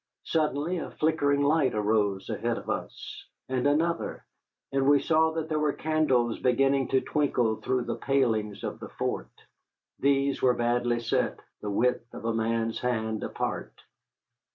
Suddenly 0.23 0.79
a 0.79 0.89
flickering 0.89 1.43
light 1.43 1.75
arose 1.75 2.27
ahead 2.31 2.57
of 2.57 2.71
us, 2.71 3.23
and 3.47 3.67
another, 3.67 4.25
and 4.71 4.89
we 4.89 4.99
saw 4.99 5.29
that 5.33 5.47
they 5.47 5.55
were 5.57 5.73
candles 5.73 6.39
beginning 6.39 6.87
to 6.87 7.01
twinkle 7.01 7.57
through 7.57 7.83
the 7.83 7.97
palings 7.97 8.63
of 8.63 8.79
the 8.79 8.89
fort. 8.89 9.29
These 9.99 10.41
were 10.41 10.55
badly 10.55 11.01
set, 11.01 11.37
the 11.61 11.69
width 11.69 12.11
of 12.15 12.25
a 12.25 12.33
man's 12.33 12.79
hand 12.79 13.23
apart. 13.23 13.75